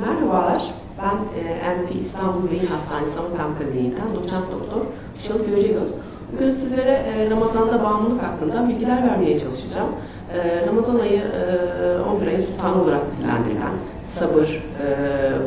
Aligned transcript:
Merhabalar, 0.00 0.62
ben 1.02 1.16
e, 1.40 2.00
İstanbul 2.00 2.50
Beyin 2.50 2.66
Hastanesi 2.66 3.18
Amerikan 3.18 3.50
Kliniği'nden 3.58 4.08
doçent 4.16 4.44
doktor 4.52 4.80
Işıl 5.18 5.38
Göcegöz. 5.46 5.90
Bugün 6.32 6.52
sizlere 6.54 6.90
e, 6.90 7.30
Ramazan'da 7.30 7.84
bağımlılık 7.84 8.22
hakkında 8.22 8.68
bilgiler 8.68 9.02
vermeye 9.10 9.38
çalışacağım. 9.40 9.88
E, 10.34 10.66
Ramazan 10.66 10.98
ayı 10.98 11.20
e, 11.20 12.10
11 12.16 12.26
ayın 12.26 12.40
sultanı 12.40 12.82
olarak 12.82 13.00
dilendirilen, 13.18 13.74
sabır, 14.18 14.48
e, 14.82 14.86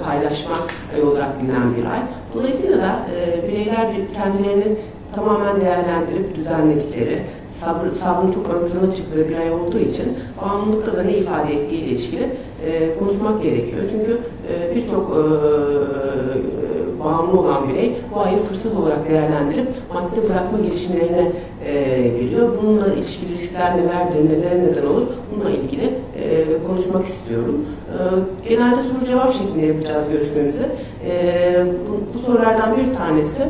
paylaşma 0.05 0.55
ayı 0.95 1.05
olarak 1.07 1.41
bilinen 1.41 1.75
bir 1.77 1.85
ay. 1.85 1.99
Dolayısıyla 2.35 2.77
da 2.77 2.99
e, 3.15 3.47
bireyler 3.47 3.88
bir- 3.97 4.13
kendilerini 4.15 4.75
tamamen 5.15 5.61
değerlendirip 5.61 6.35
düzenledikleri, 6.35 7.23
sabrı, 7.66 7.91
sabrın 7.91 8.32
çok 8.32 8.45
ön 8.50 8.70
plana 8.70 8.95
çıktığı 8.95 9.30
bir 9.30 9.38
ay 9.38 9.52
olduğu 9.52 9.80
için 9.80 10.18
bağımlılıkta 10.41 10.98
da 10.98 11.04
ne 11.04 11.18
ifade 11.18 11.54
ettiğiyle 11.54 11.88
ilişkili 11.88 12.30
e, 12.66 12.95
konuşmak 13.00 13.43
gerekiyor. 13.43 13.86
Çünkü 13.91 14.17
e, 14.49 14.76
birçok 14.76 15.12
e, 15.12 15.23
bağımlı 17.03 17.39
olan 17.39 17.70
birey 17.70 17.95
bu 18.13 18.20
ayı 18.20 18.38
fırsat 18.38 18.76
olarak 18.76 19.09
değerlendirip 19.09 19.67
madde 19.94 20.30
bırakma 20.30 20.59
girişimlerine 20.59 21.31
e, 21.66 22.08
giriyor. 22.20 22.49
Bununla 22.62 22.94
ilişkili 22.94 23.34
riskler 23.34 23.77
nelerdir, 23.77 24.30
nelere 24.30 24.64
neden 24.64 24.86
olur 24.86 25.08
bununla 25.31 25.50
ilgili 25.50 25.86
e, 25.86 26.45
konuşmak 26.67 27.05
istiyorum. 27.05 27.66
E, 27.89 28.50
genelde 28.50 28.81
soru 28.81 29.05
cevap 29.05 29.34
şeklinde 29.34 29.66
yapacağız 29.66 30.03
görüşmemizi. 30.11 30.64
E, 31.09 31.66
bu, 31.88 32.17
bu 32.17 32.25
sorulardan 32.25 32.77
bir 32.77 32.94
tanesi 32.94 33.44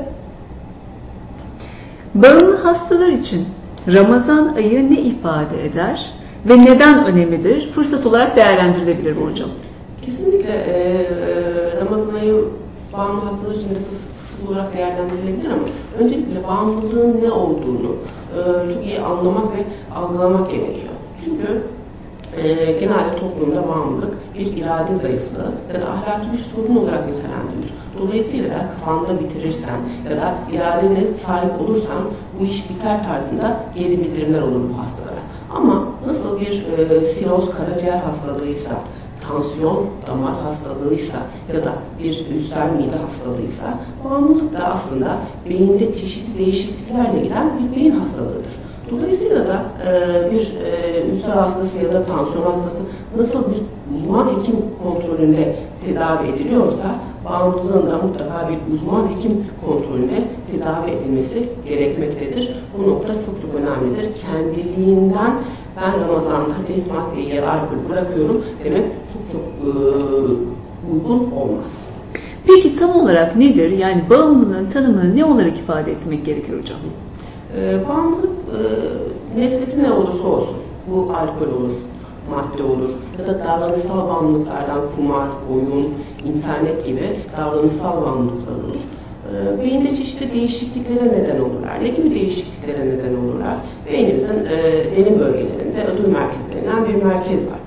Bağımlı 2.16 2.56
hastalar 2.56 3.08
için 3.08 3.46
Ramazan 3.88 4.54
ayı 4.56 4.92
ne 4.92 5.02
ifade 5.02 5.66
eder 5.66 6.14
ve 6.46 6.58
neden 6.62 7.06
önemlidir? 7.06 7.72
Fırsat 7.72 8.06
olarak 8.06 8.36
değerlendirilebilir 8.36 9.12
mi 9.14 9.26
hocam? 9.26 9.50
Kesinlikle 10.06 10.50
e, 10.50 10.80
e, 10.80 11.86
Ramazan 11.86 12.14
ayı 12.16 12.36
bağımlı 12.94 13.22
hastalar 13.22 13.56
için 13.56 13.68
fırsat 13.68 14.50
olarak 14.50 14.78
değerlendirilebilir 14.78 15.52
ama 15.52 15.64
öncelikle 16.00 16.44
bağımlılığın 16.48 17.22
ne 17.22 17.32
olduğunu 17.32 17.96
e, 18.34 18.74
çok 18.74 18.86
iyi 18.86 19.00
anlamak 19.00 19.44
ve 19.44 19.64
algılamak 19.96 20.52
gerekiyor. 20.52 20.94
Çünkü 21.26 21.62
e, 22.38 22.72
genelde 22.80 23.16
toplumda 23.20 23.68
bağımlılık 23.68 24.14
bir 24.36 24.58
irade 24.58 24.96
zayıflığı 24.96 25.52
ya 25.74 25.82
da 25.82 25.90
ahlaki 25.90 26.34
bir 26.34 26.38
sorun 26.38 26.76
olarak 26.76 27.08
nitelendirilir. 27.08 27.74
Dolayısıyla 28.00 28.50
da 28.50 28.70
kafanda 28.80 29.20
bitirirsen 29.20 29.80
ya 30.10 30.18
da 30.22 30.36
iradene 30.52 31.00
sahip 31.26 31.62
olursan 31.62 32.02
bu 32.40 32.46
iş 32.46 32.70
biter 32.70 33.04
tarzında 33.04 33.60
geri 33.76 34.00
bildirimler 34.00 34.42
olur 34.42 34.62
bu 34.70 34.78
hastalara. 34.80 35.24
Ama 35.56 35.88
nasıl 36.08 36.40
bir 36.40 36.66
e, 36.78 37.00
siroz 37.02 37.50
karaciğer 37.52 37.98
hastalığıysa, 37.98 38.72
tansiyon 39.28 39.86
damar 40.08 40.34
hastalığıysa 40.42 41.18
ya 41.54 41.66
da 41.66 41.74
bir 42.00 42.26
ülser 42.36 42.72
mide 42.72 42.98
hastalığıysa 42.98 43.78
bağımlılık 44.04 44.54
da 44.54 44.68
aslında 44.68 45.18
beyinde 45.50 45.96
çeşitli 45.96 46.38
değişikliklerle 46.38 47.20
giden 47.24 47.52
bir 47.60 47.76
beyin 47.76 47.92
hastalığıdır. 47.92 48.54
Dolayısıyla 48.98 49.48
da 49.48 49.66
e, 49.88 50.32
bir 50.32 50.40
e, 50.40 51.08
ülser 51.12 51.30
hastası 51.30 51.78
ya 51.78 51.94
da 51.94 52.06
tansiyon 52.06 52.44
hastası 52.44 52.82
nasıl 53.18 53.40
bir 53.52 53.62
uzman 53.98 54.28
hekim 54.28 54.56
kontrolünde 54.84 55.56
tedavi 55.86 56.28
ediliyorsa 56.28 56.96
bağımlılığın 57.26 57.92
da 57.92 57.98
mutlaka 57.98 58.50
bir 58.50 58.74
uzman 58.74 59.08
hekim 59.08 59.46
kontrolünde 59.66 60.24
tedavi 60.52 60.92
edilmesi 60.92 61.50
gerekmektedir. 61.70 62.64
Bu 62.78 62.90
nokta 62.90 63.14
çok 63.14 63.42
çok 63.42 63.52
önemlidir. 63.56 64.10
Kendiliğinden 64.22 65.34
ben 65.82 66.02
Ramazan'da 66.02 66.54
hadi 66.58 66.94
maddeyi 66.94 67.36
ya 67.36 67.52
alkol 67.52 67.90
bırakıyorum 67.90 68.46
demek 68.64 68.84
çok 69.14 69.32
çok 69.32 69.42
e, 69.42 69.72
uygun 70.94 71.32
olmaz. 71.32 71.72
Peki 72.48 72.80
tam 72.80 72.96
olarak 72.96 73.36
nedir? 73.36 73.70
Yani 73.70 74.04
bağımlılığın 74.10 74.66
tanımını 74.66 75.16
ne 75.16 75.26
olarak 75.26 75.58
ifade 75.58 75.92
etmek 75.92 76.26
gerekiyor 76.26 76.60
hocam? 76.60 76.78
E, 77.58 77.88
bağımlılık 77.90 78.30
e, 78.30 78.60
nesnesi 79.40 79.84
ne 79.84 79.92
olursa 79.92 80.28
olsun. 80.28 80.58
Bu 80.88 81.00
alkol 81.02 81.62
olur, 81.62 81.74
madde 82.30 82.64
olur 82.64 82.90
ya 83.20 83.28
da 83.28 83.46
davranışsal 83.46 84.10
bağımlılıklardan 84.10 84.82
kumar, 84.96 85.28
oyun, 85.54 85.94
internet 86.26 86.86
gibi 86.86 87.20
davranışsal 87.38 88.02
bağımlılıklar 88.02 88.56
olur. 88.56 88.82
E, 89.30 89.62
beyinde 89.62 89.96
çeşitli 89.96 90.34
değişikliklere 90.34 91.06
neden 91.06 91.40
olurlar. 91.40 91.84
Ne 91.84 91.88
gibi 91.88 92.16
değişikliklere 92.16 92.86
neden 92.86 93.16
olurlar? 93.16 93.56
Beynimizin 93.92 94.46
e, 94.46 94.58
derin 94.98 95.20
bölgelerinde 95.20 95.84
ödül 95.94 96.08
merkezlerinden 96.08 96.88
bir 96.88 97.04
merkez 97.04 97.46
var. 97.46 97.63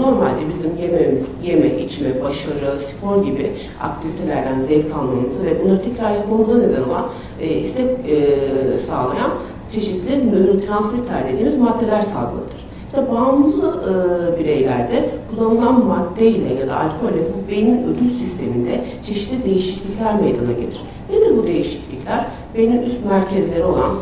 Normalde 0.00 0.40
bizim 0.48 0.76
yememiz, 0.82 1.24
yeme, 1.44 1.78
içme, 1.82 2.22
başarı, 2.22 2.78
spor 2.80 3.24
gibi 3.24 3.50
aktivitelerden 3.80 4.60
zevk 4.60 4.94
almamızı 4.94 5.44
ve 5.46 5.64
bunları 5.64 5.82
tekrar 5.82 6.10
yapmamıza 6.10 6.58
neden 6.58 6.82
olan 6.82 7.06
e, 7.40 7.48
istek 7.48 7.86
e, 8.08 8.78
sağlayan 8.78 9.30
çeşitli 9.72 10.32
nörotransmitter 10.32 11.28
dediğimiz 11.28 11.58
maddeler 11.58 12.00
salgılatır. 12.00 12.60
İşte 12.86 13.12
bağımlı 13.12 13.80
e, 13.84 14.40
bireylerde 14.40 15.10
kullanılan 15.30 15.86
maddeyle 15.86 16.54
ya 16.60 16.68
da 16.68 16.76
alkolle 16.76 17.20
bu 17.20 17.50
beynin 17.50 17.84
ödül 17.84 18.10
sisteminde 18.10 18.84
çeşitli 19.06 19.44
değişiklikler 19.44 20.14
meydana 20.14 20.52
gelir. 20.52 20.80
Nedir 21.10 21.36
bu 21.36 21.46
değişiklikler? 21.46 22.26
Beynin 22.56 22.82
üst 22.82 23.04
merkezleri 23.04 23.64
olan 23.64 23.96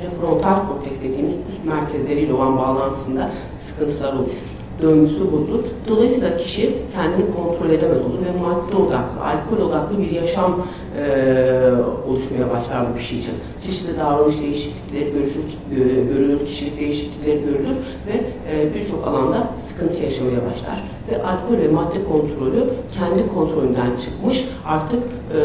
prefrontal 0.00 0.66
korteks 0.66 0.96
dediğimiz 1.02 1.34
üst 1.48 1.64
merkezleriyle 1.64 2.32
olan 2.34 2.58
bağlantısında 2.58 3.30
sıkıntılar 3.66 4.12
oluşur. 4.12 4.61
Döngüsü 4.82 5.32
bozulur. 5.32 5.64
Dolayısıyla 5.88 6.36
kişi 6.36 6.74
kendini 6.94 7.36
kontrol 7.36 7.70
edemez 7.70 7.98
olur 7.98 8.18
ve 8.26 8.40
madde 8.40 8.76
odaklı, 8.76 9.24
alkol 9.24 9.68
odaklı 9.68 9.98
bir 9.98 10.10
yaşam 10.10 10.66
e, 10.98 11.04
oluşmaya 12.08 12.50
başlar 12.50 12.86
bu 12.92 12.98
kişi 12.98 13.18
için. 13.18 13.34
Çeşitli 13.66 13.98
davranış 13.98 14.40
değişiklikleri 14.40 15.12
görüşür, 15.12 15.42
görülür, 16.08 16.46
kişilik 16.46 16.80
değişiklikleri 16.80 17.40
görülür 17.44 17.76
ve 18.06 18.12
e, 18.52 18.74
birçok 18.74 19.06
alanda 19.08 19.48
sıkıntı 19.68 20.02
yaşamaya 20.02 20.36
başlar. 20.36 20.82
Ve 21.10 21.22
alkol 21.22 21.56
ve 21.56 21.68
madde 21.68 22.04
kontrolü 22.04 22.64
kendi 22.98 23.34
kontrolünden 23.34 23.90
çıkmış, 24.04 24.44
artık 24.66 25.02
e, 25.02 25.38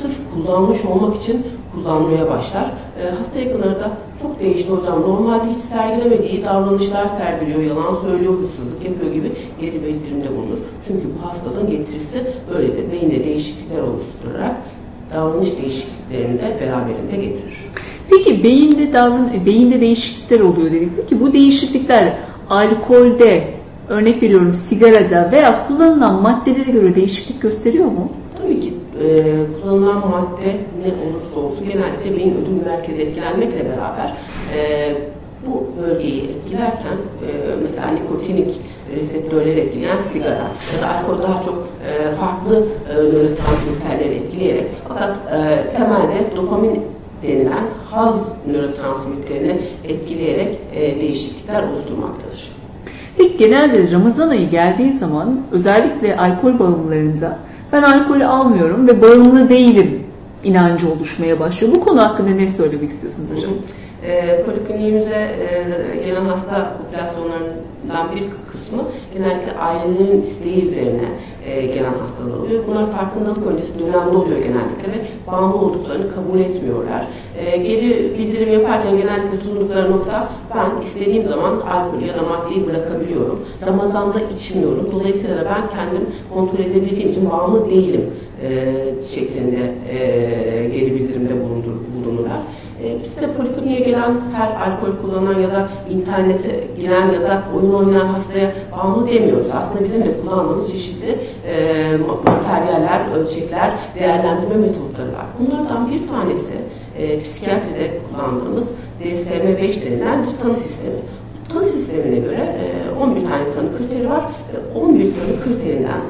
sırf 0.00 0.16
kullanmış 0.34 0.84
olmak 0.84 1.16
için 1.16 1.46
kullanmaya 1.78 2.30
başlar. 2.30 2.64
E, 3.02 3.10
hasta 3.10 3.38
yakınları 3.38 3.90
çok 4.22 4.40
değişti 4.40 4.70
hocam. 4.70 5.00
Normalde 5.00 5.44
hiç 5.54 5.62
sergilemediği 5.62 6.44
davranışlar 6.44 7.06
sergiliyor, 7.18 7.62
yalan 7.62 8.02
söylüyor, 8.02 8.32
hırsızlık 8.32 8.84
yapıyor 8.84 9.12
gibi 9.12 9.32
geri 9.60 9.74
bildirimde 9.74 10.36
bulunur. 10.36 10.58
Çünkü 10.86 11.02
bu 11.04 11.28
hastalığın 11.28 11.70
getirisi 11.70 12.18
böyle 12.54 12.68
de 12.68 12.92
beyinde 12.92 13.24
değişiklikler 13.24 13.82
oluşturarak 13.82 14.56
davranış 15.14 15.48
değişikliklerini 15.62 16.38
de 16.38 16.56
beraberinde 16.60 17.16
getirir. 17.16 17.58
Peki 18.10 18.44
beyinde 18.44 18.92
davran 18.92 19.30
beyinde 19.46 19.80
değişiklikler 19.80 20.40
oluyor 20.40 20.70
dedik. 20.70 20.90
Peki 20.96 21.20
bu 21.20 21.32
değişiklikler 21.32 22.18
alkolde, 22.50 23.44
örnek 23.88 24.22
veriyorum 24.22 24.52
sigarada 24.52 25.32
veya 25.32 25.66
kullanılan 25.66 26.22
maddelere 26.22 26.70
göre 26.70 26.94
değişiklik 26.94 27.42
gösteriyor 27.42 27.84
mu? 27.84 28.12
E, 29.04 29.36
kullanılan 29.62 29.96
madde 30.10 30.50
ne 30.82 31.10
olursa 31.10 31.40
olsun 31.40 31.68
genellikle 31.68 32.16
beyin 32.16 32.36
ödül 32.42 32.66
merkezi 32.66 33.02
etkilenmekle 33.02 33.64
beraber 33.64 34.14
e, 34.54 34.92
bu 35.46 35.66
bölgeyi 35.82 36.22
etkilerken 36.22 36.96
e, 37.26 37.30
mesela 37.62 37.86
nikotinik 37.90 38.60
reseptörleri 38.96 39.60
etkileyen 39.60 39.96
sigara 40.12 40.34
ya 40.74 40.82
da 40.82 40.88
alkol 40.88 41.22
daha 41.22 41.42
çok 41.42 41.68
e, 41.88 42.12
farklı 42.12 42.66
e, 42.90 42.94
nörotransmitterleri 42.94 44.14
etkileyerek 44.14 44.66
fakat 44.88 45.10
e, 45.10 45.70
temelde 45.76 46.36
dopamin 46.36 46.80
denilen 47.22 47.64
haz 47.90 48.28
nörotransmitterini 48.52 49.58
etkileyerek 49.88 50.58
e, 50.74 51.00
değişiklikler 51.00 51.62
oluşturmaktadır. 51.62 52.52
Peki 53.16 53.36
genelde 53.36 53.92
Ramazan 53.92 54.28
ayı 54.28 54.50
geldiği 54.50 54.92
zaman 54.92 55.40
özellikle 55.52 56.16
alkol 56.16 56.58
bağımlılarında 56.58 57.38
ben 57.72 57.82
alkolü 57.82 58.24
almıyorum 58.24 58.88
ve 58.88 59.02
bağımlı 59.02 59.48
değilim 59.48 60.06
inancı 60.44 60.92
oluşmaya 60.92 61.40
başlıyor. 61.40 61.74
Bu 61.76 61.80
konu 61.80 62.02
hakkında 62.02 62.30
ne 62.30 62.52
söylemek 62.52 62.88
istiyorsunuz 62.88 63.30
hocam? 63.36 63.50
E, 64.06 64.42
polikliniğimize 64.42 65.28
e, 65.40 66.04
gelen 66.04 66.24
hasta 66.24 66.76
popülasyonlarından 66.78 68.16
bir 68.16 68.52
kısmı 68.52 68.82
genellikle 69.14 69.52
ailelerin 69.52 70.22
isteği 70.22 70.68
üzerine 70.68 71.08
e, 71.48 71.66
gelen 71.66 71.94
hastalar 72.02 72.38
oluyor. 72.38 72.64
Bunlar 72.66 72.92
farkındalık 72.92 73.46
öncesi 73.46 73.78
dönemde 73.78 74.16
oluyor 74.16 74.38
genellikle 74.38 74.88
ve 74.92 74.98
bağımlı 75.26 75.56
olduklarını 75.56 76.14
kabul 76.14 76.38
etmiyorlar. 76.38 77.06
E, 77.38 77.56
geri 77.56 78.14
bildirim 78.18 78.52
yaparken 78.52 78.96
genellikle 78.96 79.38
sundukları 79.38 79.92
nokta 79.92 80.28
ben 80.54 80.86
istediğim 80.86 81.28
zaman 81.28 81.60
alkolü 81.60 82.06
ya 82.06 82.14
da 82.14 82.22
maddeyi 82.22 82.66
bırakabiliyorum. 82.66 83.40
Ramazan'da 83.66 84.20
içmiyorum. 84.34 84.88
Dolayısıyla 84.92 85.36
da 85.36 85.44
ben 85.44 85.76
kendim 85.76 86.06
kontrol 86.34 86.58
edebildiğim 86.58 87.08
için 87.08 87.30
bağımlı 87.30 87.70
değilim 87.70 88.10
e, 88.42 88.74
şeklinde 89.14 89.74
e, 89.90 89.98
geri 90.68 90.94
bildirimde 90.94 91.44
bulundur, 91.44 91.72
bulunurlar. 91.96 92.38
E, 92.82 93.32
polikliniğe 93.36 93.80
gelen 93.80 94.14
her 94.32 94.48
alkol 94.48 95.02
kullanan 95.02 95.40
ya 95.40 95.52
da 95.52 95.68
internete 95.90 96.64
giren 96.80 97.12
ya 97.12 97.22
da 97.22 97.42
oyun 97.56 97.72
oynayan 97.72 98.06
hastaya 98.06 98.52
bağımlı 98.72 99.08
demiyoruz. 99.08 99.46
Aslında 99.54 99.84
bizim 99.84 100.00
de 100.00 100.20
kullandığımız 100.20 100.70
çeşitli 100.70 101.17
materyaller, 102.24 103.00
ölçekler, 103.16 103.70
değerlendirme 103.98 104.56
metotları 104.56 105.08
var. 105.08 105.26
Bunlardan 105.40 105.90
bir 105.92 106.08
tanesi 106.08 106.52
e, 106.98 107.20
psikiyatride 107.20 107.90
kullandığımız 108.08 108.68
DSM-5 109.02 109.84
denilen 109.84 110.22
bir 110.22 110.42
tanı 110.42 110.54
sistemi. 110.54 110.96
Bu 111.44 111.52
tanı 111.52 111.66
sistemine 111.66 112.18
göre 112.18 112.56
e, 112.96 113.00
11 113.04 113.20
tane 113.20 113.44
tanı 113.54 113.78
kriteri 113.78 114.10
var. 114.10 114.22
E, 114.74 114.78
11 114.78 115.14
tanı 115.14 115.44
kriterinden 115.44 116.00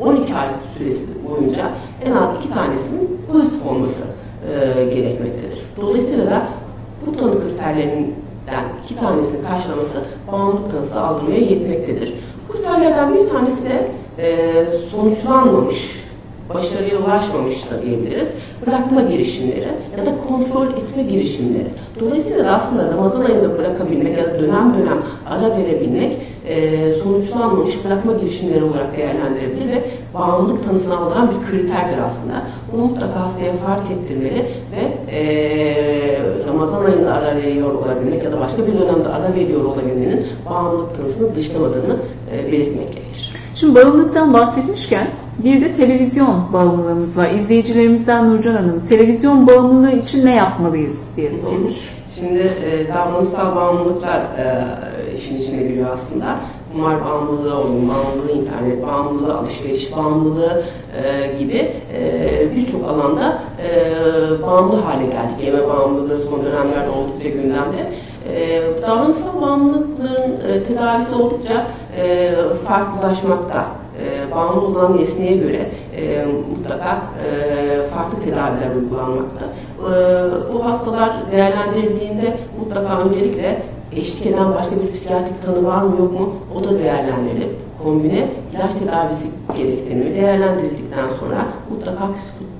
12 0.00 0.34
ay 0.34 0.48
süresi 0.78 1.00
boyunca 1.28 1.70
en 2.04 2.12
az 2.12 2.28
iki 2.38 2.54
tanesinin 2.54 3.20
pozitif 3.32 3.66
olması 3.66 4.02
e, 4.48 4.84
gerekmektedir. 4.84 5.58
Dolayısıyla 5.80 6.26
da 6.26 6.46
bu 7.06 7.16
tanı 7.16 7.40
kriterlerinden 7.40 8.64
iki 8.84 8.96
tanesini 8.96 9.42
karşılaması 9.42 9.98
bağımlılık 10.32 10.72
tanısı 10.72 11.00
aldırmaya 11.00 11.40
yetmektedir. 11.40 12.14
Kriterlerden 12.48 13.14
bir 13.14 13.28
tanesi 13.28 13.64
de 13.64 13.90
e, 14.18 14.64
sonuçlanmamış, 14.90 16.02
başarıya 16.54 16.98
ulaşmamış 16.98 17.70
da 17.70 17.82
diyebiliriz. 17.82 18.28
Bırakma 18.66 19.02
girişimleri 19.02 19.68
ya 19.98 20.06
da 20.06 20.10
kontrol 20.28 20.66
etme 20.66 21.02
girişimleri. 21.02 21.68
Dolayısıyla 22.00 22.44
da 22.44 22.50
aslında 22.50 22.90
Ramazan 22.90 23.24
ayında 23.24 23.58
bırakabilmek 23.58 24.18
ya 24.18 24.24
da 24.24 24.38
dönem 24.38 24.74
dönem 24.78 24.98
ara 25.26 25.56
verebilmek 25.56 26.16
e, 26.48 26.92
sonuçlanmamış 26.92 27.84
bırakma 27.84 28.12
girişimleri 28.12 28.64
olarak 28.64 28.96
değerlendirebilir 28.96 29.68
ve 29.68 29.82
bağımlılık 30.14 30.64
tanısını 30.64 30.98
aldıran 30.98 31.30
bir 31.30 31.50
kriterdir 31.50 31.98
aslında. 31.98 32.42
Bunu 32.72 32.82
mutlaka 32.82 33.20
hastaya 33.20 33.52
fark 33.52 33.90
ettirmeli 33.90 34.46
ve 34.72 35.12
e, 35.16 35.22
Ramazan 36.48 36.84
ayında 36.84 37.14
ara 37.14 37.36
veriyor 37.36 37.74
olabilmek 37.74 38.24
ya 38.24 38.32
da 38.32 38.40
başka 38.40 38.66
bir 38.66 38.72
dönemde 38.72 39.08
ara 39.08 39.34
veriyor 39.34 39.64
olabilmenin 39.64 40.26
bağımlılık 40.50 40.96
tanısını 40.96 41.36
dışlamadığını 41.36 41.96
e, 42.34 42.52
belirtmek 42.52 42.92
gerekir. 42.92 43.41
Şimdi 43.62 43.74
bağımlılıktan 43.74 44.34
bahsetmişken 44.34 45.06
bir 45.38 45.60
de 45.60 45.74
televizyon 45.74 46.52
bağımlılığımız 46.52 47.16
var. 47.16 47.30
İzleyicilerimizden 47.30 48.30
Nurcan 48.30 48.54
Hanım, 48.54 48.86
televizyon 48.88 49.46
bağımlılığı 49.46 49.92
için 49.92 50.26
ne 50.26 50.34
yapmalıyız 50.34 50.96
diye 51.16 51.32
sormuş. 51.32 51.74
Şimdi 52.14 52.38
e, 52.38 52.88
davranışsal 52.94 53.56
bağımlılıklar 53.56 54.20
e, 54.20 54.64
işin 55.16 55.36
içine 55.36 55.62
giriyor 55.62 55.90
aslında. 55.90 56.40
Kumar 56.72 57.04
bağımlılığı, 57.04 57.62
oyun 57.62 57.88
bağımlılığı, 57.88 58.32
internet 58.32 58.86
bağımlılığı, 58.86 59.38
alışveriş 59.38 59.96
bağımlılığı 59.96 60.62
e, 61.02 61.38
gibi 61.38 61.72
e, 61.94 62.56
birçok 62.56 62.84
alanda 62.88 63.42
e, 63.62 64.42
bağımlı 64.42 64.76
hale 64.76 65.06
geldik. 65.06 65.44
Yeme 65.44 65.68
bağımlılığı 65.68 66.18
son 66.18 66.44
dönemlerde 66.44 66.90
oldukça 66.90 67.28
gündemde. 67.28 67.92
E, 68.34 68.62
davranışsal 68.82 69.42
bağımlılıkların 69.42 70.32
e, 70.48 70.64
tedavisi 70.64 71.14
oldukça 71.14 71.66
e, 71.96 72.34
farklılaşmakta. 72.68 73.66
E, 74.02 74.30
bağımlı 74.34 74.66
olan 74.66 74.96
nesneye 74.96 75.36
göre 75.36 75.70
e, 75.96 76.26
mutlaka 76.50 76.98
e, 77.24 77.82
farklı 77.82 78.20
tedaviler 78.24 78.76
uygulanmakta. 78.76 79.44
E, 79.80 79.92
bu 80.52 80.64
hastalar 80.64 81.12
değerlendirildiğinde 81.32 82.36
mutlaka 82.60 83.00
öncelikle 83.00 83.62
eşlik 83.96 84.26
eden 84.26 84.54
başka 84.54 84.76
bir 84.76 84.92
psikiyatrik 84.92 85.42
tanı 85.42 85.64
var 85.64 85.82
mı 85.82 85.96
yok 85.98 86.12
mu 86.20 86.34
o 86.54 86.64
da 86.64 86.78
değerlendirilip 86.78 87.50
kombine 87.82 88.28
ilaç 88.54 88.74
tedavisi 88.74 89.26
gerektiğini 89.56 90.14
değerlendirildikten 90.14 91.06
sonra 91.20 91.46
mutlaka 91.70 92.08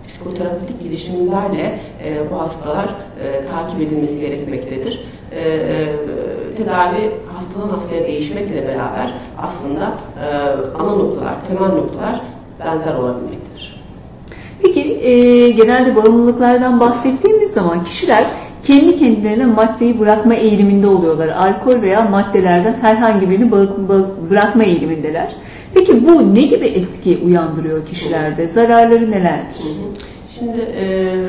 psikoterapötik 0.08 0.82
girişimlerle 0.82 1.78
e, 2.04 2.30
bu 2.30 2.40
hastalar 2.40 2.84
e, 2.84 3.46
takip 3.46 3.80
edilmesi 3.80 4.20
gerekmektedir. 4.20 5.04
E, 5.32 5.40
e, 5.40 5.86
tedavi 6.56 7.10
hastadan 7.52 7.74
hastaya 7.74 8.04
değişmekle 8.04 8.68
beraber 8.68 9.12
aslında 9.38 9.92
e, 10.22 10.26
ana 10.78 10.90
noktalar, 10.90 11.34
temel 11.48 11.72
noktalar 11.72 12.20
benzer 12.60 12.94
olabilmektedir. 12.94 13.82
Peki 14.62 14.80
e, 14.80 15.48
genelde 15.50 15.96
bağımlılıklardan 15.96 16.80
bahsettiğimiz 16.80 17.52
zaman 17.52 17.84
kişiler 17.84 18.24
kendi 18.66 18.98
kendilerine 18.98 19.46
maddeyi 19.46 20.00
bırakma 20.00 20.34
eğiliminde 20.34 20.86
oluyorlar. 20.86 21.28
Alkol 21.28 21.82
veya 21.82 22.02
maddelerden 22.02 22.76
herhangi 22.80 23.30
birini 23.30 23.52
bırakma 24.30 24.64
eğilimindeler. 24.64 25.34
Peki 25.74 26.08
bu 26.08 26.34
ne 26.34 26.42
gibi 26.42 26.66
etki 26.66 27.20
uyandırıyor 27.24 27.86
kişilerde? 27.86 28.46
Zararları 28.46 29.10
nelerdir? 29.10 29.56
Şimdi 30.38 30.60
e, 30.60 30.84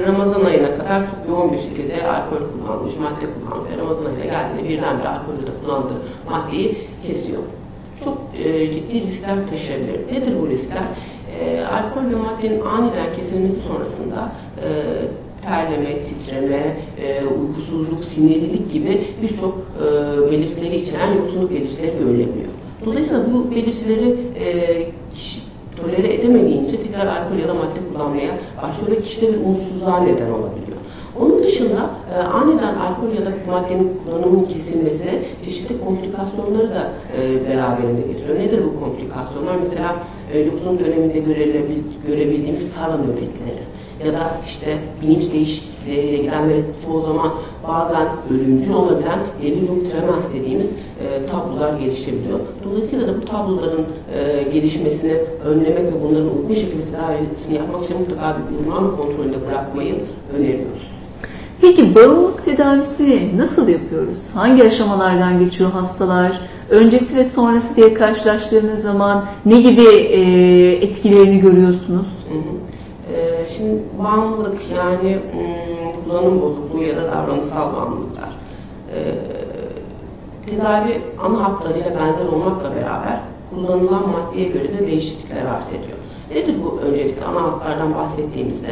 Ramazan 0.08 0.46
ayına 0.46 0.78
kadar 0.78 1.02
çok 1.12 1.30
yoğun 1.30 1.54
bir 1.54 1.58
şekilde 1.58 2.08
alkol 2.08 2.38
kullanmış, 2.38 2.96
madde 2.98 3.26
kullanmış. 3.34 3.78
Ramazan 3.78 4.06
ayına 4.06 4.26
geldiğinde 4.26 4.70
birdenbire 4.70 5.08
alkolde 5.08 5.48
de 5.48 5.52
kullandığı 5.64 6.02
maddeyi 6.30 6.78
kesiyor. 7.08 7.44
Çok 8.04 8.18
e, 8.44 8.74
ciddi 8.74 9.02
riskler 9.02 9.48
taşıyabilir. 9.48 10.08
Nedir 10.08 10.42
bu 10.42 10.50
riskler? 10.50 10.84
E, 11.40 11.64
alkol 11.66 12.12
ve 12.12 12.16
maddenin 12.16 12.62
aniden 12.62 13.14
kesilmesi 13.16 13.58
sonrasında 13.68 14.32
e, 14.64 14.70
terleme, 15.46 16.00
titreme, 16.06 16.78
e, 17.04 17.26
uykusuzluk, 17.26 18.06
sinirlilik 18.06 18.74
gibi 18.74 19.02
birçok 19.22 19.58
e, 19.58 20.32
belirtileri 20.32 20.76
içeren 20.76 21.14
yoksunluk 21.16 21.52
belirtileri 21.52 21.98
görülebiliyor. 22.00 22.50
Dolayısıyla 22.86 23.34
bu 23.34 23.52
belirtileri 23.52 24.16
e, 24.40 24.86
tolere 25.84 26.14
edemeyince 26.14 26.78
tekrar 26.84 27.08
alkol 27.08 27.38
ya 27.42 27.48
da 27.48 27.54
madde 27.54 27.80
kullanmaya 27.90 28.32
başlıyor 28.64 28.92
ve 28.92 29.00
kişide 29.00 29.34
bir 29.34 29.38
umutsuzluğa 29.38 30.00
neden 30.00 30.32
olabiliyor. 30.32 30.78
Onun 31.20 31.44
dışında 31.44 31.90
e, 32.16 32.18
aniden 32.18 32.76
alkol 32.76 33.10
ya 33.20 33.26
da 33.26 33.32
maddenin 33.52 34.00
kullanımının 34.06 34.46
kesilmesi 34.46 35.10
çeşitli 35.46 35.86
komplikasyonları 35.86 36.70
da 36.70 36.92
e, 37.18 37.50
beraberinde 37.50 38.02
getiriyor. 38.02 38.40
Nedir 38.40 38.62
bu 38.66 38.80
komplikasyonlar? 38.80 39.56
Mesela 39.64 39.96
e, 40.34 40.40
yoksunluk 40.40 40.80
döneminde 40.80 41.20
görebildiğimiz 42.08 42.72
sarı 42.72 42.98
nöbetleri 43.02 43.64
ya 44.06 44.14
da 44.14 44.32
işte 44.46 44.78
bilinç 45.02 45.34
değişikliğiyle 45.34 46.18
giden 46.18 46.50
ve 46.50 46.54
çoğu 46.86 47.02
zaman 47.02 47.32
bazen 47.68 48.08
ölümcül 48.32 48.74
olabilen 48.74 49.20
delirium 49.42 49.80
tremens 49.80 50.24
dediğimiz 50.34 50.66
e, 50.66 51.26
tablolar 51.32 51.80
gelişebiliyor. 51.80 52.40
Dolayısıyla 52.66 53.08
da 53.08 53.22
bu 53.22 53.26
tabloların 53.26 53.86
e, 54.14 54.44
gelişmesini 54.54 55.14
önlemek 55.46 55.80
ve 55.80 56.04
bunların 56.04 56.38
uygun 56.38 56.54
şekilde 56.54 56.86
tedavisini 56.86 57.56
yapmak 57.56 57.84
için 57.84 58.00
mutlaka 58.00 58.38
bir 58.38 58.60
uzman 58.60 58.96
kontrolünde 58.98 59.48
bırakmayı 59.48 59.96
öneriyoruz. 60.38 60.92
Peki 61.62 61.96
bağımlılık 61.96 62.46
tedavisini 62.46 63.38
nasıl 63.38 63.68
yapıyoruz? 63.68 64.18
Hangi 64.34 64.64
aşamalardan 64.64 65.40
geçiyor 65.40 65.72
hastalar? 65.72 66.40
Öncesi 66.70 67.16
ve 67.16 67.26
sonrası 67.26 67.76
diye 67.76 67.94
karşılaştığınız 67.94 68.82
zaman 68.82 69.26
ne 69.46 69.62
gibi 69.62 69.86
e, 69.86 70.22
etkilerini 70.72 71.40
görüyorsunuz? 71.40 72.08
Hı 72.30 72.34
hı. 72.34 72.54
Ee, 73.12 73.46
şimdi 73.58 73.82
bağımlılık 74.04 74.58
yani 74.76 75.18
hmm, 75.32 75.73
kullanım 76.14 76.42
bozukluğu 76.42 76.84
ya 76.84 76.98
da 76.98 77.12
davranışsal 77.12 77.74
bağımlılıklar. 77.74 78.30
Ee, 78.96 79.16
tedavi 80.46 81.02
ana 81.24 81.44
hatlarıyla 81.44 81.92
benzer 81.92 82.26
olmakla 82.26 82.76
beraber 82.76 83.20
kullanılan 83.50 84.10
maddeye 84.10 84.50
göre 84.50 84.78
de 84.78 84.88
değişiklikler 84.88 85.46
arz 85.46 85.68
ediyor. 85.68 85.98
Nedir 86.32 86.64
bu 86.64 86.80
öncelikle 86.80 87.26
ana 87.26 87.42
hatlardan 87.42 87.96
bahsettiğimizde? 87.96 88.68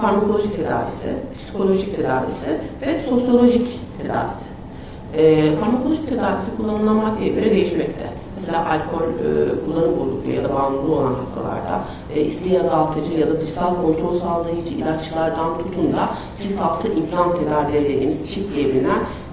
Farmakolojik 0.00 0.56
tedavisi, 0.56 1.08
psikolojik 1.34 1.96
tedavisi 1.96 2.50
ve 2.82 3.00
sosyolojik 3.08 3.80
tedavisi. 4.02 4.46
E, 5.16 5.52
farmakolojik 5.56 6.08
tedavisi 6.08 6.56
kullanılan 6.56 6.96
maddeye 6.96 7.28
göre 7.28 7.50
değişmekte 7.50 7.85
mesela 8.46 8.70
alkol 8.70 9.06
e, 9.06 9.30
kullanım 9.64 10.00
bozukluğu 10.00 10.30
ya 10.30 10.44
da 10.44 10.54
bağımlılığı 10.54 10.94
olan 10.94 11.14
hastalarda 11.14 11.80
e, 12.14 12.20
isteği 12.20 12.60
azaltıcı 12.60 13.12
ya 13.20 13.28
da 13.28 13.40
dışsal 13.40 13.74
kontrol 13.82 14.14
sağlayıcı 14.14 14.74
ilaçlardan 14.74 15.58
tutun 15.58 15.92
da 15.92 16.08
cilt 16.42 16.60
altı 16.60 16.88
implant 16.88 17.38
tedavileri 17.38 17.84
dediğimiz 17.84 18.34
çift 18.34 18.54
diye 18.54 18.66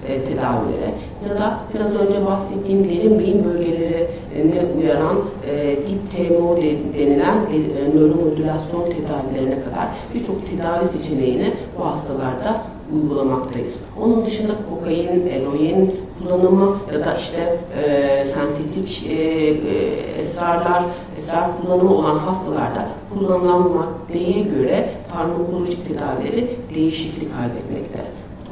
e, 0.08 0.24
tedavilere 0.24 0.90
ya 1.28 1.40
da 1.40 1.58
biraz 1.74 1.94
önce 1.94 2.26
bahsettiğim 2.26 2.84
derin 2.84 3.18
beyin 3.18 3.44
bölgelerine 3.44 4.62
uyaran 4.78 5.16
e, 5.50 5.76
dip 5.76 6.12
TMO 6.12 6.56
denilen 6.98 7.36
e, 7.36 7.96
nöromodülasyon 7.96 8.84
tedavilerine 8.84 9.64
kadar 9.64 9.88
birçok 10.14 10.36
tedavi 10.50 10.98
seçeneğini 10.98 11.52
bu 11.78 11.86
hastalarda 11.86 12.62
uygulamaktayız. 12.94 13.74
Onun 14.00 14.26
dışında 14.26 14.52
kokain, 14.70 15.26
eroin 15.26 15.94
kullanımı 16.18 16.76
ya 16.92 17.06
da 17.06 17.14
işte 17.14 17.58
e, 17.76 18.26
sentetik 18.34 19.06
e, 19.08 19.14
e, 19.14 20.22
esrarlar, 20.22 20.82
esrar 21.18 21.44
kullanımı 21.56 21.94
olan 21.94 22.18
hastalarda 22.18 22.88
kullanılan 23.14 23.70
maddeye 23.70 24.42
göre 24.42 24.88
farmakolojik 25.12 25.88
tedavileri 25.88 26.50
değişiklik 26.74 27.30
kaydetmekte. 27.36 28.00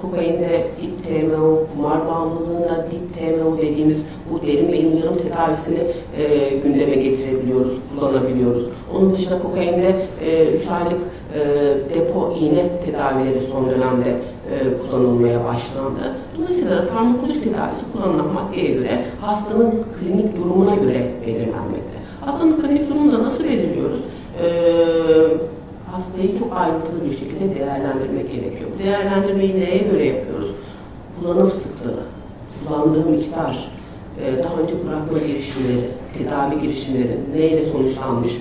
Kokainde 0.02 0.66
dip 0.82 1.04
TMO, 1.04 1.66
kumar 1.72 2.06
bağımlılığında 2.06 2.86
dip 2.90 3.14
TMO 3.14 3.58
dediğimiz 3.58 3.98
bu 4.30 4.46
derin 4.46 4.72
beyin 4.72 4.96
uyarım 4.96 5.18
tedavisini 5.18 5.78
e, 6.18 6.56
gündeme 6.56 6.94
getirebiliyoruz, 6.94 7.72
kullanabiliyoruz. 7.90 8.68
Onun 8.94 9.14
dışında 9.14 9.42
kokainde 9.42 10.06
3 10.54 10.66
e, 10.66 10.70
aylık 10.70 11.00
e, 11.34 11.40
depo 11.94 12.34
iğne 12.40 12.68
tedavileri 12.84 13.40
son 13.40 13.70
dönemde 13.70 14.10
e, 14.10 14.56
kullanılmaya 14.78 15.44
başlandı. 15.44 16.16
Dolayısıyla 16.38 16.82
farmakolojik 16.82 17.44
tedavisi 17.44 17.80
kullanılan 17.92 18.32
maddeye 18.32 18.74
göre 18.74 19.04
hastanın 19.20 19.70
klinik 20.00 20.36
durumuna 20.36 20.74
göre 20.74 21.10
belirlenmekte. 21.26 21.98
Hastanın 22.20 22.62
klinik 22.62 22.88
durumunu 22.90 23.22
nasıl 23.22 23.44
belirliyoruz? 23.44 24.00
E, 24.42 24.46
hastayı 25.92 26.38
çok 26.38 26.52
ayrıntılı 26.56 27.04
bir 27.10 27.16
şekilde 27.16 27.54
değerlendirmek 27.54 28.32
gerekiyor. 28.32 28.70
Bu 28.74 28.84
değerlendirmeyi 28.84 29.54
neye 29.54 29.78
göre 29.78 30.04
yapıyoruz? 30.04 30.50
Kullanım 31.20 31.50
sıklığı, 31.50 32.02
kullandığı 32.58 33.10
miktar, 33.10 33.68
e, 34.20 34.44
daha 34.44 34.56
önce 34.56 34.74
bırakma 34.86 35.18
girişimleri, 35.18 35.80
tedavi 36.18 36.62
girişimleri 36.62 37.18
neyle 37.36 37.64
sonuçlanmış, 37.64 38.32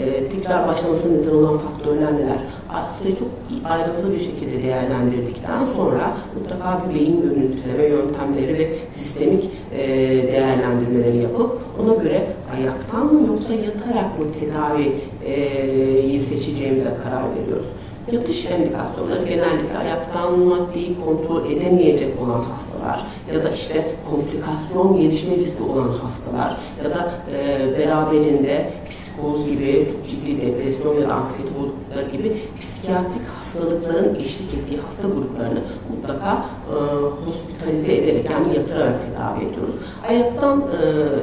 e, 0.00 0.24
tekrar 0.28 0.68
başlamasına 0.68 1.12
neden 1.12 1.30
olan 1.30 1.58
faktörler 1.58 2.14
neler? 2.14 2.38
Aslında 2.70 3.16
çok 3.16 3.28
ayrıntılı 3.64 4.12
bir 4.12 4.20
şekilde 4.20 4.62
değerlendirdikten 4.62 5.66
sonra 5.76 6.16
mutlaka 6.34 6.82
bir 6.88 6.94
beyin 6.94 7.22
görüntüleme 7.22 7.84
yöntemleri 7.84 8.58
ve 8.58 8.68
sistemik 8.96 9.44
e, 9.78 9.88
değerlendirmeleri 10.26 11.16
yapıp 11.16 11.58
ona 11.82 11.94
göre 11.94 12.26
ayaktan 12.56 13.14
mı 13.14 13.26
yoksa 13.26 13.52
yatarak 13.52 14.18
mı 14.18 14.26
tedaviyi 14.40 16.20
seçeceğimize 16.20 16.90
karar 17.04 17.24
veriyoruz. 17.36 17.66
Yatış 18.12 18.46
endikasyonları 18.46 19.24
genellikle 19.24 19.78
ayaktan 19.78 20.38
maddeyi 20.38 20.96
kontrol 21.04 21.50
edemeyecek 21.50 22.22
olan 22.22 22.44
hastalar 22.44 23.06
ya 23.34 23.44
da 23.44 23.50
işte 23.50 23.94
komplikasyon 24.10 24.96
gelişme 24.96 25.36
riski 25.36 25.62
olan 25.62 25.88
hastalar 25.88 26.56
ya 26.84 26.90
da 26.90 27.12
e, 27.32 27.78
beraberinde 27.78 28.72
psikoz 29.20 29.46
gibi, 29.46 29.88
ciddi 30.10 30.42
depresyon 30.42 31.00
ya 31.00 31.08
da 31.08 31.14
anksiyete 31.14 31.54
bozuklukları 31.58 32.10
gibi 32.12 32.36
psikiyatrik 32.60 33.22
hastalıkların 33.36 34.14
eşlik 34.14 34.54
ettiği 34.54 34.78
hasta 34.80 35.08
gruplarını 35.14 35.60
mutlaka 35.90 36.44
e, 36.70 36.74
hospitalize 37.26 37.92
ederek 37.92 38.30
yani 38.30 38.56
yatırarak 38.56 38.94
tedavi 39.06 39.44
ediyoruz. 39.44 39.74
Ayaktan 40.08 40.60
e, 40.60 40.80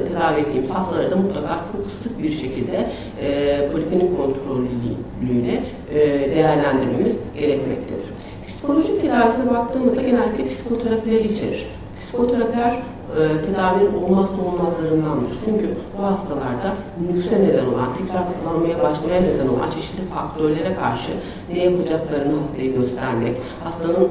tedavi 0.08 0.40
ettiğimiz 0.40 0.70
hastaları 0.70 1.10
da 1.10 1.16
mutlaka 1.16 1.60
çok 1.72 1.86
sık 2.02 2.22
bir 2.22 2.30
şekilde 2.30 2.90
e, 3.22 3.70
poliklinik 3.72 4.16
kontrolüyle 4.16 5.62
e, 5.90 5.96
değerlendirmemiz 6.34 7.16
gerekmektedir. 7.34 8.08
Psikolojik 8.48 9.00
tedavisine 9.02 9.50
baktığımızda 9.50 10.02
genellikle 10.02 10.44
psikoterapileri 10.44 11.32
içerir. 11.32 11.66
Psikoterapiler 12.00 12.82
e, 13.16 13.20
tedavinin 13.46 14.02
olmazsa 14.02 14.42
olmazlarındandır. 14.42 15.32
Çünkü 15.44 15.68
bu 15.98 16.02
hastalarda 16.02 16.74
nüfse 17.08 17.42
neden 17.42 17.66
olan, 17.66 17.88
tekrar 17.98 18.22
kullanmaya 18.32 18.82
başlamaya 18.82 19.20
neden 19.20 19.48
olan 19.48 19.70
çeşitli 19.70 20.04
faktörlere 20.14 20.74
karşı 20.74 21.10
ne 21.52 21.64
yapacaklarını 21.64 22.40
hastaya 22.40 22.66
göstermek, 22.66 23.36
hastanın 23.64 24.08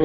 e, 0.00 0.04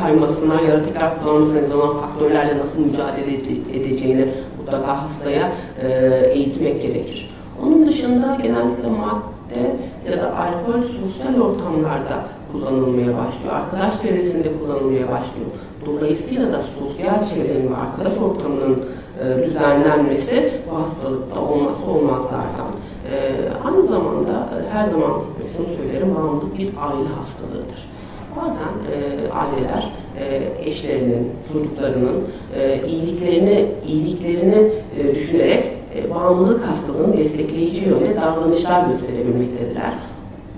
kaymasına 0.00 0.60
ya 0.60 0.72
da 0.76 0.84
tekrar 0.84 1.20
kullanmasına 1.20 1.60
neden 1.60 1.76
olan 1.76 1.96
faktörlerle 2.00 2.58
nasıl 2.58 2.80
mücadele 2.80 3.34
edeceğini 3.78 4.28
mutlaka 4.58 5.02
hastaya 5.02 5.52
e, 5.82 5.88
eğitmek 6.32 6.82
gerekir. 6.82 7.34
Onun 7.62 7.88
dışında 7.88 8.38
genellikle 8.42 8.88
madde 8.88 9.76
ya 10.10 10.22
da 10.22 10.36
alkol 10.36 10.82
sosyal 10.82 11.40
ortamlarda 11.40 12.24
kullanılmaya 12.52 13.18
başlıyor. 13.18 13.54
Arkadaş 13.54 14.02
çevresinde 14.02 14.48
kullanılmaya 14.58 15.08
başlıyor. 15.08 15.50
Dolayısıyla 15.86 16.52
da 16.52 16.60
sosyal 16.78 17.28
çevrenin 17.28 17.70
ve 17.72 17.76
arkadaş 17.76 18.18
ortamının 18.18 18.84
e, 19.20 19.44
düzenlenmesi 19.44 20.52
bu 20.70 20.76
hastalıkta 20.76 21.40
olması 21.40 21.84
olmazlardan. 21.90 22.70
E, 23.12 23.16
aynı 23.64 23.82
zamanda 23.82 24.30
e, 24.30 24.74
her 24.74 24.84
zaman 24.84 25.12
şunu 25.56 25.66
söylerim, 25.76 26.14
bağımlılık 26.14 26.58
bir 26.58 26.66
aile 26.66 27.08
hastalığıdır. 27.18 27.92
Bazen 28.36 28.72
e, 28.92 28.96
aileler 29.32 29.92
e, 30.20 30.52
eşlerinin, 30.70 31.32
çocuklarının 31.52 32.24
e, 32.58 32.80
iyiliklerini 32.86 33.66
iyiliklerini 33.86 34.72
e, 34.98 35.14
düşünerek 35.14 35.64
e, 35.96 36.10
bağımlılık 36.10 36.66
hastalığını 36.66 37.16
destekleyici 37.16 37.84
yönde 37.84 38.16
davranışlar 38.16 38.86
gösterebilmektedirler. 38.86 39.92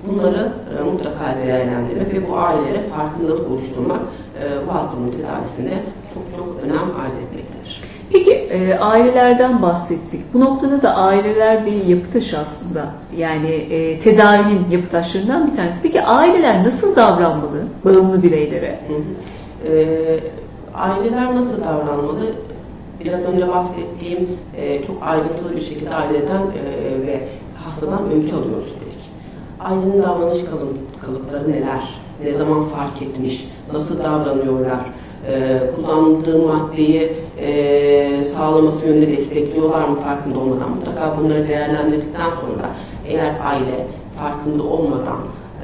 Bunları 0.09 0.53
e, 0.79 0.83
mutlaka 0.83 1.37
değerlendirmek 1.47 2.15
ve 2.15 2.29
bu 2.29 2.37
ailelere 2.37 2.83
farkındalık 2.83 3.51
oluşturmak 3.51 4.01
e, 4.41 4.67
bu 4.69 4.75
hastalığın 4.75 5.11
tedavisinde 5.11 5.71
çok 6.15 6.37
çok 6.37 6.57
önem 6.65 6.79
arz 6.79 7.13
etmektedir. 7.13 7.83
Peki 8.13 8.33
e, 8.33 8.79
ailelerden 8.79 9.63
bahsettik. 9.63 10.35
Bu 10.35 10.41
noktada 10.41 10.83
da 10.83 10.95
aileler 10.97 11.67
bir 11.67 11.87
yapı 11.87 12.13
taşı 12.13 12.39
aslında. 12.39 12.87
Yani 13.17 13.51
e, 13.51 14.01
tedavinin 14.01 14.71
yapı 14.71 14.89
taşlarından 14.89 15.51
bir 15.51 15.57
tanesi. 15.57 15.77
Peki 15.83 16.03
aileler 16.03 16.65
nasıl 16.65 16.97
davranmalı 16.97 17.63
bağımlı 17.85 18.23
bireylere? 18.23 18.81
Hı 18.89 18.95
hı. 18.95 19.77
E, 19.77 19.87
aileler 20.75 21.35
nasıl 21.35 21.61
davranmalı? 21.61 22.21
Biraz 23.01 23.21
önce 23.21 23.49
bahsettiğim 23.49 24.29
e, 24.57 24.83
çok 24.83 24.97
ayrıntılı 25.03 25.57
bir 25.57 25.61
şekilde 25.61 25.95
aileden 25.95 26.43
e, 26.43 27.07
ve 27.07 27.21
hastadan 27.65 28.11
öykü 28.11 28.37
alıyoruz. 28.37 28.75
Ailenin 29.65 30.03
davranış 30.03 30.39
kalıpları 31.05 31.53
neler? 31.53 31.81
Ne 32.25 32.33
zaman 32.33 32.65
fark 32.65 33.03
etmiş? 33.03 33.49
Nasıl 33.73 33.99
davranıyorlar? 33.99 34.81
e, 35.29 35.61
kullandığı 35.77 36.39
maddeyi 36.39 37.13
e, 37.39 38.21
sağlaması 38.21 38.87
yönünde 38.87 39.17
destekliyorlar 39.17 39.89
mı 39.89 39.95
farkında 39.95 40.39
olmadan 40.39 40.71
mutlaka 40.71 41.19
bunları 41.19 41.49
değerlendirdikten 41.49 42.31
sonra 42.31 42.71
eğer 43.09 43.35
aile 43.45 43.87
farkında 44.19 44.63
olmadan 44.63 45.19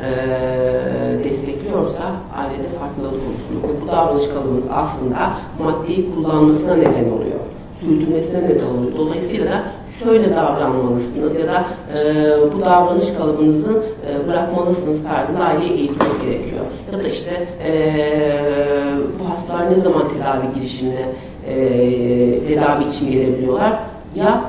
e, 0.04 0.08
destekliyorsa 1.24 2.02
ailede 2.36 2.68
farkındalık 2.78 3.28
oluşturmak 3.28 3.64
ve 3.64 3.82
bu 3.82 3.88
davranış 3.88 4.28
kalıbımız 4.28 4.64
aslında 4.72 5.32
maddeyi 5.58 6.14
kullanmasına 6.14 6.74
neden 6.74 7.10
oluyor 7.10 7.40
sürdürmesine 7.80 8.42
neden 8.42 8.66
oluyor. 8.66 8.92
Dolayısıyla 8.98 9.46
da 9.46 9.62
şöyle 10.04 10.36
davranmalısınız 10.36 11.38
ya 11.38 11.46
da 11.48 11.64
e, 11.98 12.52
bu 12.52 12.60
davranış 12.60 13.12
kalıbınızı 13.18 13.82
e, 14.08 14.28
bırakmalısınız 14.28 15.04
tarzında 15.04 15.44
aileyi 15.44 15.72
eğitmek 15.72 16.22
gerekiyor. 16.24 16.64
Ya 16.92 16.98
da 16.98 17.08
işte 17.08 17.48
e, 17.64 17.72
bu 19.20 19.30
hastalar 19.30 19.70
ne 19.70 19.78
zaman 19.78 20.02
tedavi 20.08 20.54
girişimine 20.54 21.06
e, 21.48 21.56
tedavi 22.48 22.84
için 22.84 23.12
gelebiliyorlar 23.12 23.72
ya 24.14 24.44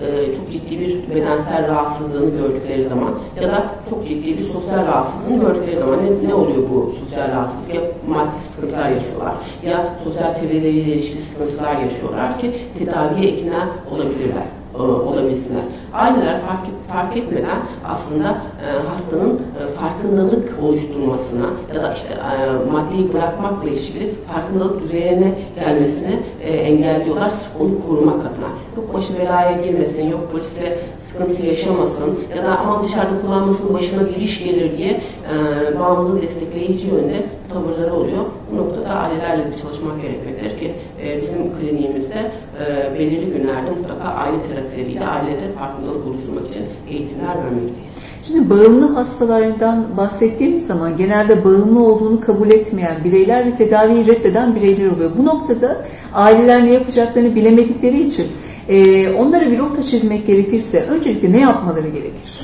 e, 0.00 0.34
çok 0.34 0.52
ciddi 0.52 0.80
bir 0.80 1.14
bedensel 1.14 1.68
rahatsızlığını 1.68 2.30
gördükleri 2.30 2.82
zaman 2.82 3.14
ya 3.42 3.48
da 3.48 3.64
çok 3.90 4.08
ciddi 4.08 4.38
bir 4.38 4.42
sosyal 4.42 4.86
rahatsızlığını 4.86 5.40
gördükleri 5.40 5.76
zaman 5.76 5.98
ne, 5.98 6.28
ne 6.28 6.34
oluyor 6.34 6.62
bu 6.70 6.94
sosyal 7.00 7.28
rahatsızlık? 7.28 7.74
Ya 7.74 7.80
maddi 8.08 8.38
sıkıntılar 8.54 8.90
yaşıyorlar 8.90 9.34
ya 9.66 9.94
sosyal 10.04 10.34
çevreleriyle 10.34 10.92
ilişkili 10.92 11.22
sıkıntılar 11.22 11.80
yaşıyorlar 11.80 12.38
ki 12.38 12.52
tedaviye 12.78 13.30
ikna 13.30 13.68
olabilirler 13.94 14.57
olabilsinler. 14.82 15.62
Aileler 15.92 16.40
fark, 16.40 16.60
fark 16.88 17.16
etmeden 17.16 17.58
aslında 17.84 18.28
e, 18.28 18.88
hastanın 18.88 19.34
e, 19.34 19.74
farkındalık 19.80 20.58
oluşturmasına 20.62 21.46
ya 21.74 21.82
da 21.82 21.94
işte 21.94 22.14
e, 22.14 22.70
maddeyi 22.72 23.12
bırakmakla 23.12 23.68
ilgili 23.68 24.14
farkındalık 24.32 24.82
düzeyine 24.82 25.34
gelmesini 25.54 26.18
e, 26.42 26.50
engelliyorlar 26.50 27.32
onu 27.60 27.86
korumak 27.86 28.20
adına. 28.20 28.48
Yok 28.76 28.94
başı 28.94 29.18
belaya 29.18 29.52
girmesin, 29.52 30.10
yok 30.10 30.32
poliste 30.32 30.78
sıkıntı 31.08 31.46
yaşamasın 31.46 32.18
ya 32.36 32.44
da 32.44 32.58
aman 32.58 32.84
dışarıda 32.84 33.20
kullanmasının 33.20 33.74
başına 33.74 34.08
bir 34.08 34.16
iş 34.16 34.44
gelir 34.44 34.78
diye 34.78 34.90
e, 34.90 35.78
bağımlılığı 35.78 36.22
destekleyici 36.22 36.86
yönde 36.86 37.26
tavırları 37.52 37.94
oluyor. 37.94 38.24
Bu 38.52 38.56
noktada 38.56 38.88
ailelerle 38.88 39.52
de 39.52 39.56
çalışmak 39.56 40.02
gerekmektedir 40.02 40.58
ki 40.58 40.72
e, 41.02 41.16
bizim 41.16 41.58
kliniğimizde 41.58 42.30
e, 42.60 42.94
belirli 42.98 43.26
günlerde 43.26 43.70
mutlaka 43.70 44.04
aile 44.04 44.36
terapileriyle 44.48 45.06
ailelere 45.06 45.52
farkındalık 45.52 46.06
oluşturmak 46.06 46.48
için 46.48 46.62
eğitimler 46.90 47.36
vermekteyiz. 47.44 47.98
Şimdi 48.26 48.50
bağımlı 48.50 48.94
hastalardan 48.94 49.96
bahsettiğimiz 49.96 50.66
zaman 50.66 50.96
genelde 50.96 51.44
bağımlı 51.44 51.86
olduğunu 51.86 52.20
kabul 52.20 52.52
etmeyen 52.52 53.04
bireyler 53.04 53.46
ve 53.46 53.54
tedaviyi 53.54 54.06
reddeden 54.06 54.54
bireyler 54.56 54.90
oluyor. 54.90 55.10
Bu 55.18 55.24
noktada 55.24 55.84
aileler 56.14 56.66
ne 56.66 56.72
yapacaklarını 56.72 57.34
bilemedikleri 57.34 58.02
için 58.08 58.26
e, 58.68 59.08
onlara 59.12 59.50
bir 59.50 59.58
rota 59.58 59.82
çizmek 59.82 60.26
gerekirse 60.26 60.80
öncelikle 60.80 61.32
ne 61.32 61.40
yapmaları 61.40 61.88
gerekir? 61.88 62.40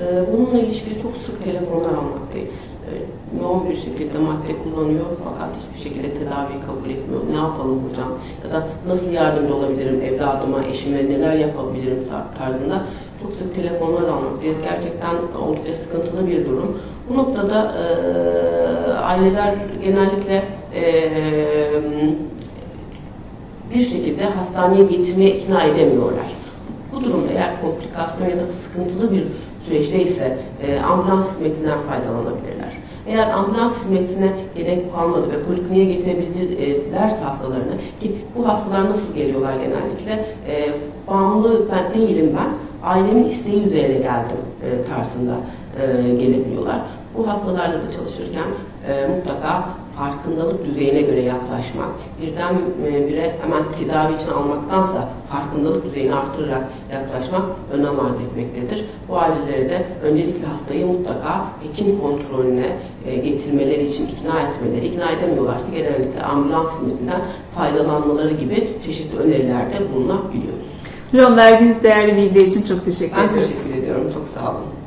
E, 0.00 0.32
bununla 0.32 0.58
ilişkili 0.58 1.02
çok 1.02 1.12
sık 1.12 1.44
telefonlar 1.44 1.90
almaktayız. 1.90 2.39
Yoğun 3.38 3.70
bir 3.70 3.76
şekilde 3.76 4.18
madde 4.18 4.58
kullanıyor 4.62 5.06
fakat 5.24 5.48
hiçbir 5.56 5.88
şekilde 5.88 6.14
tedavi 6.14 6.52
kabul 6.66 6.90
etmiyor. 6.90 7.22
Ne 7.30 7.36
yapalım 7.36 7.80
hocam? 7.90 8.08
Ya 8.44 8.54
da 8.54 8.66
nasıl 8.88 9.10
yardımcı 9.10 9.56
olabilirim 9.56 10.02
evladıma, 10.02 10.64
eşime, 10.64 10.98
neler 10.98 11.34
yapabilirim 11.34 11.98
tarzında 12.38 12.82
çok 13.22 13.32
sık 13.32 13.54
telefonlar 13.54 14.02
almaktayız. 14.02 14.56
Gerçekten 14.62 15.14
oldukça 15.42 15.74
sıkıntılı 15.74 16.26
bir 16.26 16.48
durum. 16.48 16.78
Bu 17.08 17.16
noktada 17.16 17.74
e, 17.78 18.92
aileler 18.92 19.54
genellikle 19.84 20.42
e, 20.74 21.10
bir 23.74 23.84
şekilde 23.84 24.24
hastaneye 24.24 24.84
getirmeye 24.84 25.36
ikna 25.36 25.62
edemiyorlar. 25.62 26.26
Bu 26.92 27.04
durumda 27.04 27.32
eğer 27.32 27.60
komplikasyon 27.62 28.28
ya 28.28 28.36
da 28.36 28.46
sıkıntılı 28.46 29.12
bir 29.12 29.22
süreçteyse 29.62 30.38
e, 30.66 30.80
ambulans 30.80 31.30
hizmetinden 31.30 31.78
faydalanabilirler. 31.80 32.59
Eğer 33.06 33.30
ambulans 33.30 33.74
hizmetine 33.78 34.32
gerek 34.56 34.94
kalmadı 34.94 35.30
ve 35.30 35.42
polikliniğe 35.42 35.84
getirebilirlerse 35.84 37.20
hastalarını 37.20 37.76
ki 38.00 38.12
bu 38.36 38.48
hastalar 38.48 38.90
nasıl 38.90 39.14
geliyorlar 39.14 39.52
genellikle 39.52 40.24
e, 40.48 40.68
bağımlı 41.08 41.62
ben 41.72 42.00
değilim 42.00 42.36
ben 42.36 42.48
ailemin 42.88 43.28
isteği 43.28 43.62
üzerine 43.62 43.98
geldim 43.98 44.36
e, 44.62 44.88
tarzında 44.88 45.36
e, 45.80 46.14
gelebiliyorlar. 46.14 46.80
Bu 47.20 47.28
hastalarla 47.28 47.74
da 47.74 47.92
çalışırken 47.96 48.48
e, 48.88 49.06
mutlaka 49.06 49.64
farkındalık 49.96 50.66
düzeyine 50.66 51.02
göre 51.02 51.20
yaklaşmak, 51.20 51.88
birden 52.22 52.54
e, 52.86 53.08
bire 53.08 53.34
hemen 53.42 53.62
tedavi 53.78 54.14
için 54.14 54.30
almaktansa 54.30 55.08
farkındalık 55.30 55.84
düzeyini 55.84 56.14
artırarak 56.14 56.62
yaklaşmak 56.92 57.42
önem 57.72 58.00
arz 58.00 58.20
etmektedir. 58.20 58.84
Bu 59.08 59.18
ailelere 59.18 59.70
de 59.70 59.86
öncelikle 60.02 60.46
hastayı 60.46 60.86
mutlaka 60.86 61.44
hekim 61.62 62.00
kontrolüne 62.00 62.66
e, 63.06 63.16
getirmeleri 63.16 63.86
için 63.86 64.06
ikna 64.06 64.40
etmeleri, 64.40 64.86
ikna 64.86 65.10
edemiyorlarsa 65.10 65.64
genellikle 65.74 66.22
ambulans 66.22 66.70
hizmetinden 66.74 67.20
faydalanmaları 67.54 68.32
gibi 68.32 68.68
çeşitli 68.84 69.18
önerilerde 69.18 69.94
bulunabiliyoruz. 69.94 70.66
Hocam 71.12 71.36
verdiğiniz 71.36 71.82
değerli 71.82 72.16
bilgiler 72.16 72.46
için 72.46 72.62
çok 72.62 72.84
teşekkür 72.84 73.16
Ben 73.16 73.28
ediyoruz. 73.28 73.48
teşekkür 73.48 73.82
ediyorum. 73.82 74.10
Çok 74.14 74.24
sağ 74.34 74.50
olun. 74.50 74.79